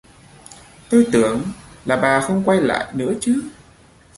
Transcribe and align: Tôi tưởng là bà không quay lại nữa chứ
Tôi 0.89 1.07
tưởng 1.11 1.41
là 1.85 1.95
bà 1.95 2.19
không 2.21 2.43
quay 2.45 2.61
lại 2.61 2.91
nữa 2.93 3.13
chứ 3.21 3.41